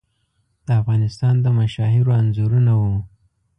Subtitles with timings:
[0.65, 2.95] د افغانستان د مشاهیرو انځورونه وو.